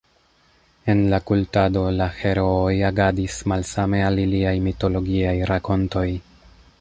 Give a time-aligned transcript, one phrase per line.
[0.93, 6.07] En la kultado, la herooj agadis malsame al iliaj mitologiaj rakontoj.